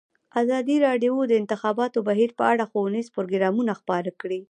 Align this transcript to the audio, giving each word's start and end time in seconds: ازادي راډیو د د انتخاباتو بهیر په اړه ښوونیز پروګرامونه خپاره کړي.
ازادي 0.41 0.75
راډیو 0.87 1.13
د 1.25 1.29
د 1.31 1.33
انتخاباتو 1.41 1.99
بهیر 2.09 2.29
په 2.39 2.43
اړه 2.51 2.63
ښوونیز 2.71 3.07
پروګرامونه 3.15 3.71
خپاره 3.79 4.09
کړي. 4.21 4.39